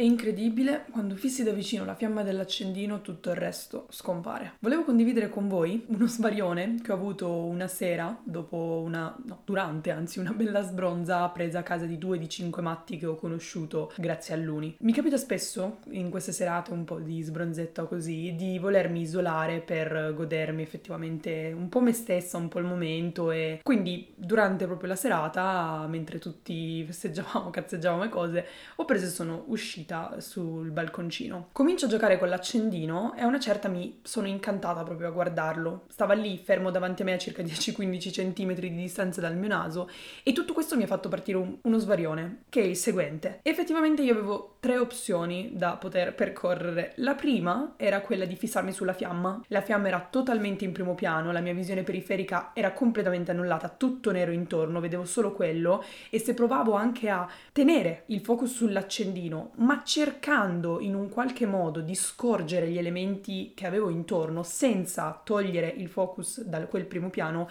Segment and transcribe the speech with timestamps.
[0.00, 4.54] È incredibile, quando fissi da vicino la fiamma dell'accendino tutto il resto scompare.
[4.60, 9.14] Volevo condividere con voi uno svarione che ho avuto una sera, dopo una...
[9.26, 13.04] no, durante anzi una bella sbronza presa a casa di due di cinque matti che
[13.04, 14.74] ho conosciuto grazie all'Uni.
[14.80, 20.14] Mi capita spesso, in queste serate un po' di sbronzetta così, di volermi isolare per
[20.14, 24.96] godermi effettivamente un po' me stessa, un po' il momento e quindi durante proprio la
[24.96, 28.46] serata, mentre tutti festeggiavamo, cazzeggiavamo e cose,
[28.76, 31.48] ho preso e sono uscita uscita sul balconcino.
[31.52, 35.84] Comincio a giocare con l'accendino e a una certa mi sono incantata proprio a guardarlo.
[35.88, 39.90] Stava lì fermo davanti a me a circa 10-15 cm di distanza dal mio naso
[40.22, 43.40] e tutto questo mi ha fatto partire un, uno svarione, che è il seguente.
[43.42, 46.92] Effettivamente io avevo tre opzioni da poter percorrere.
[46.96, 49.42] La prima era quella di fissarmi sulla fiamma.
[49.48, 54.12] La fiamma era totalmente in primo piano, la mia visione periferica era completamente annullata, tutto
[54.12, 59.69] nero intorno, vedevo solo quello e se provavo anche a tenere il focus sull'accendino, ma
[59.84, 65.88] cercando in un qualche modo di scorgere gli elementi che avevo intorno senza togliere il
[65.88, 67.48] focus da quel primo piano,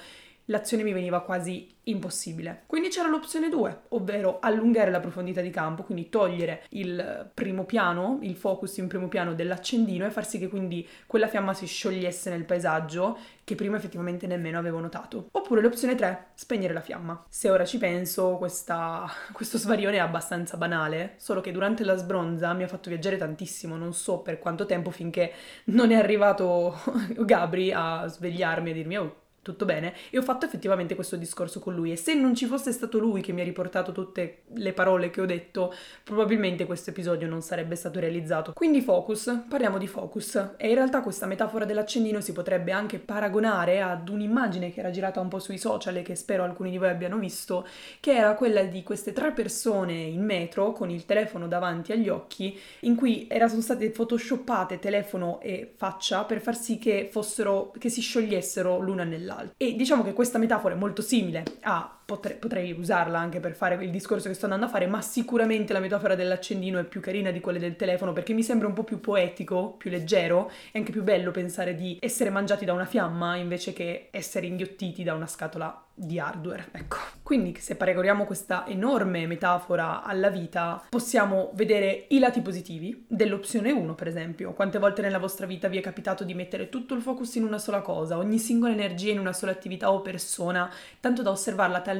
[0.49, 2.63] l'azione mi veniva quasi impossibile.
[2.67, 8.19] Quindi c'era l'opzione 2, ovvero allungare la profondità di campo, quindi togliere il primo piano,
[8.21, 12.29] il focus in primo piano dell'accendino e far sì che quindi quella fiamma si sciogliesse
[12.29, 15.29] nel paesaggio che prima effettivamente nemmeno avevo notato.
[15.31, 17.25] Oppure l'opzione 3, spegnere la fiamma.
[17.29, 22.53] Se ora ci penso, questa, questo svarione è abbastanza banale, solo che durante la sbronza
[22.53, 25.31] mi ha fatto viaggiare tantissimo, non so per quanto tempo finché
[25.65, 26.79] non è arrivato
[27.17, 29.93] Gabri a svegliarmi e dirmi oh tutto bene?
[30.09, 33.21] E ho fatto effettivamente questo discorso con lui e se non ci fosse stato lui
[33.21, 35.73] che mi ha riportato tutte le parole che ho detto
[36.03, 38.53] probabilmente questo episodio non sarebbe stato realizzato.
[38.53, 40.53] Quindi focus parliamo di focus.
[40.57, 45.19] E in realtà questa metafora dell'accendino si potrebbe anche paragonare ad un'immagine che era girata
[45.19, 47.65] un po' sui social e che spero alcuni di voi abbiano visto
[47.99, 52.57] che era quella di queste tre persone in metro con il telefono davanti agli occhi
[52.81, 58.01] in cui erano state photoshoppate telefono e faccia per far sì che fossero che si
[58.01, 59.53] sciogliessero l'una nell'altra dell'altro.
[59.57, 63.75] E diciamo che questa metafora è molto simile a potrei, potrei, usarla anche per fare
[63.83, 67.29] il discorso che sto andando a fare, ma sicuramente la metafora dell'accendino è più carina
[67.29, 70.91] di quelle del telefono perché mi sembra un po' più poetico, più leggero e anche
[70.91, 75.27] più bello pensare di essere mangiati da una fiamma invece che essere inghiottiti da una
[75.27, 76.97] scatola di hardware, ecco.
[77.21, 83.93] Quindi se paragoniamo questa enorme metafora alla vita, possiamo vedere i lati positivi dell'opzione 1,
[83.95, 84.53] per esempio.
[84.53, 87.57] Quante volte nella vostra vita vi è capitato di mettere tutto il focus in una
[87.57, 91.98] sola cosa, ogni singola energia in una sola attività o persona, tanto da osservarla talmente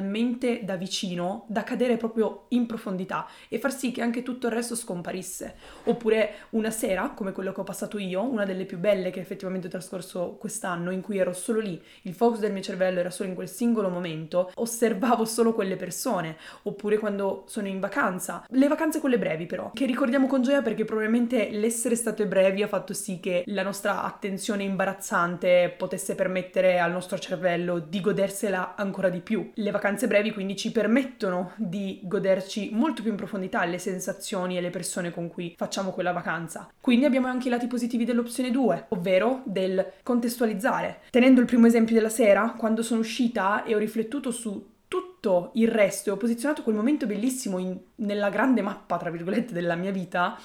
[0.63, 4.75] da vicino da cadere proprio in profondità e far sì che anche tutto il resto
[4.75, 5.55] scomparisse.
[5.85, 9.67] Oppure una sera, come quello che ho passato io, una delle più belle che effettivamente
[9.67, 13.29] ho trascorso quest'anno, in cui ero solo lì, il focus del mio cervello era solo
[13.29, 18.99] in quel singolo momento, osservavo solo quelle persone, oppure quando sono in vacanza, le vacanze
[18.99, 23.19] quelle brevi però, che ricordiamo con gioia perché probabilmente l'essere state brevi ha fatto sì
[23.19, 29.51] che la nostra attenzione imbarazzante potesse permettere al nostro cervello di godersela ancora di più.
[29.55, 34.61] Le vacanze brevi quindi ci permettono di goderci molto più in profondità le sensazioni e
[34.61, 36.71] le persone con cui facciamo quella vacanza.
[36.79, 41.01] Quindi abbiamo anche i lati positivi dell'opzione 2, ovvero del contestualizzare.
[41.09, 45.67] Tenendo il primo esempio della sera, quando sono uscita e ho riflettuto su tutto il
[45.67, 49.91] resto e ho posizionato quel momento bellissimo in, nella grande mappa, tra virgolette, della mia
[49.91, 50.37] vita,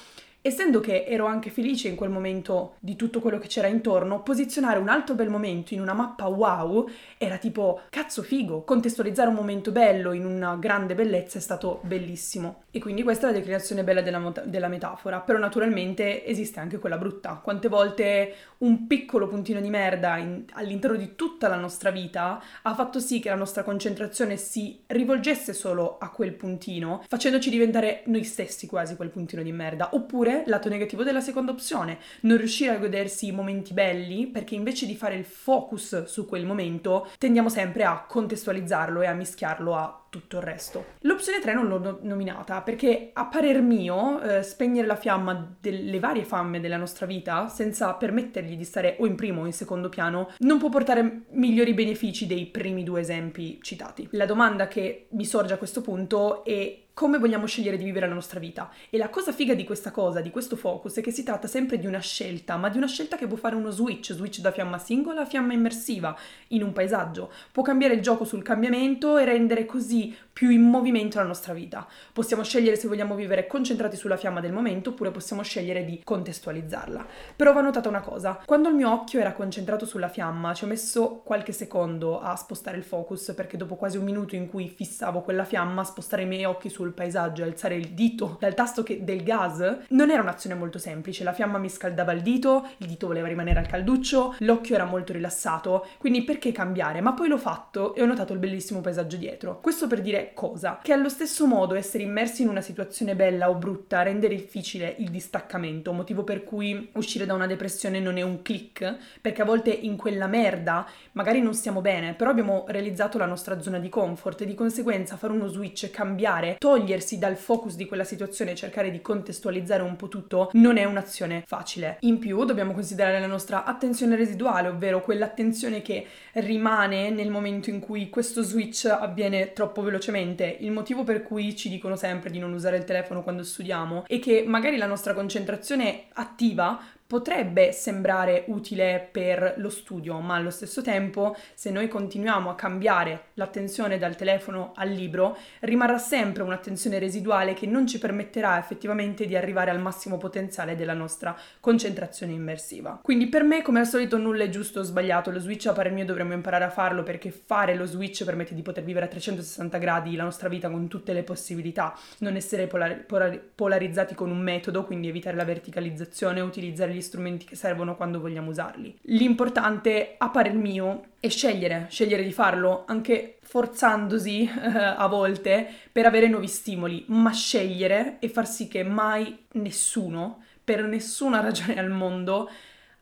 [0.47, 4.77] Essendo che ero anche felice in quel momento di tutto quello che c'era intorno, posizionare
[4.77, 9.71] un altro bel momento in una mappa wow era tipo cazzo figo, contestualizzare un momento
[9.71, 12.61] bello in una grande bellezza è stato bellissimo.
[12.69, 16.99] E quindi questa è la declinazione bella della, della metafora, però naturalmente esiste anche quella
[16.99, 17.39] brutta.
[17.43, 22.75] Quante volte un piccolo puntino di merda in, all'interno di tutta la nostra vita ha
[22.75, 28.23] fatto sì che la nostra concentrazione si rivolgesse solo a quel puntino, facendoci diventare noi
[28.23, 32.77] stessi quasi quel puntino di merda, oppure lato negativo della seconda opzione, non riuscire a
[32.77, 37.83] godersi i momenti belli perché invece di fare il focus su quel momento tendiamo sempre
[37.83, 40.85] a contestualizzarlo e a mischiarlo a tutto il resto.
[41.01, 46.23] L'opzione 3 non l'ho nominata perché a parer mio eh, spegnere la fiamma delle varie
[46.23, 50.31] fiamme della nostra vita senza permettergli di stare o in primo o in secondo piano
[50.39, 54.07] non può portare migliori benefici dei primi due esempi citati.
[54.11, 58.13] La domanda che mi sorge a questo punto è come vogliamo scegliere di vivere la
[58.13, 58.71] nostra vita.
[58.89, 61.77] E la cosa figa di questa cosa, di questo focus, è che si tratta sempre
[61.77, 64.77] di una scelta, ma di una scelta che può fare uno switch, switch da fiamma
[64.77, 66.17] singola a fiamma immersiva
[66.49, 67.29] in un paesaggio.
[67.51, 71.53] Può cambiare il gioco sul cambiamento e rendere così see più in movimento la nostra
[71.53, 71.87] vita.
[72.11, 77.05] Possiamo scegliere se vogliamo vivere concentrati sulla fiamma del momento oppure possiamo scegliere di contestualizzarla.
[77.37, 80.67] Però va notata una cosa, quando il mio occhio era concentrato sulla fiamma ci ho
[80.67, 85.21] messo qualche secondo a spostare il focus perché dopo quasi un minuto in cui fissavo
[85.21, 89.05] quella fiamma, spostare i miei occhi sul paesaggio e alzare il dito dal tasto che,
[89.05, 93.07] del gas non era un'azione molto semplice, la fiamma mi scaldava il dito, il dito
[93.07, 96.99] voleva rimanere al calduccio, l'occhio era molto rilassato, quindi perché cambiare?
[96.99, 99.61] Ma poi l'ho fatto e ho notato il bellissimo paesaggio dietro.
[99.61, 100.79] Questo per dire cosa?
[100.81, 105.09] Che allo stesso modo essere immersi in una situazione bella o brutta rende difficile il
[105.09, 109.69] distaccamento, motivo per cui uscire da una depressione non è un click, perché a volte
[109.71, 114.41] in quella merda magari non stiamo bene, però abbiamo realizzato la nostra zona di comfort
[114.41, 118.91] e di conseguenza fare uno switch, cambiare, togliersi dal focus di quella situazione e cercare
[118.91, 121.97] di contestualizzare un po' tutto non è un'azione facile.
[122.01, 127.79] In più dobbiamo considerare la nostra attenzione residuale, ovvero quell'attenzione che rimane nel momento in
[127.79, 130.13] cui questo switch avviene troppo velocemente.
[130.59, 134.19] Il motivo per cui ci dicono sempre di non usare il telefono quando studiamo è
[134.19, 140.81] che magari la nostra concentrazione attiva potrebbe sembrare utile per lo studio, ma allo stesso
[140.81, 147.53] tempo, se noi continuiamo a cambiare l'attenzione dal telefono al libro, rimarrà sempre un'attenzione residuale
[147.53, 152.99] che non ci permetterà effettivamente di arrivare al massimo potenziale della nostra concentrazione immersiva.
[153.03, 155.91] Quindi per me, come al solito, nulla è giusto o sbagliato, lo switch a parer
[155.91, 159.77] mio dovremmo imparare a farlo perché fare lo switch permette di poter vivere a 360
[159.77, 164.39] gradi la nostra vita con tutte le possibilità, non essere polar- polar- polarizzati con un
[164.39, 168.97] metodo, quindi evitare la verticalizzazione, utilizzare gli strumenti che servono quando vogliamo usarli.
[169.03, 176.05] L'importante, a parer mio, è scegliere, scegliere di farlo, anche forzandosi eh, a volte per
[176.05, 181.91] avere nuovi stimoli, ma scegliere e far sì che mai nessuno, per nessuna ragione al
[181.91, 182.49] mondo,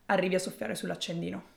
[0.07, 1.51] arrivi a soffiare sull'accendino.